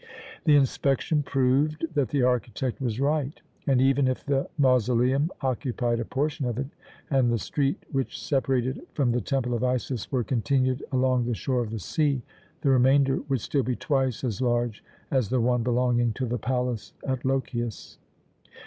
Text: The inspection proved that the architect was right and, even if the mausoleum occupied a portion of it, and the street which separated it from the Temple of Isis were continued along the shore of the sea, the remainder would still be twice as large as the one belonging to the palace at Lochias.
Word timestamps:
The 0.45 0.55
inspection 0.55 1.21
proved 1.21 1.85
that 1.93 2.09
the 2.09 2.23
architect 2.23 2.81
was 2.81 2.99
right 2.99 3.39
and, 3.67 3.79
even 3.79 4.07
if 4.07 4.25
the 4.25 4.49
mausoleum 4.57 5.29
occupied 5.41 5.99
a 5.99 6.05
portion 6.05 6.47
of 6.47 6.57
it, 6.57 6.65
and 7.11 7.29
the 7.31 7.37
street 7.37 7.85
which 7.91 8.19
separated 8.19 8.77
it 8.79 8.87
from 8.95 9.11
the 9.11 9.21
Temple 9.21 9.53
of 9.53 9.63
Isis 9.63 10.11
were 10.11 10.23
continued 10.23 10.83
along 10.91 11.25
the 11.27 11.35
shore 11.35 11.61
of 11.61 11.69
the 11.69 11.77
sea, 11.77 12.23
the 12.61 12.71
remainder 12.71 13.17
would 13.29 13.41
still 13.41 13.61
be 13.61 13.75
twice 13.75 14.23
as 14.23 14.41
large 14.41 14.83
as 15.11 15.29
the 15.29 15.39
one 15.39 15.61
belonging 15.61 16.13
to 16.13 16.25
the 16.25 16.39
palace 16.39 16.93
at 17.05 17.21
Lochias. 17.23 17.99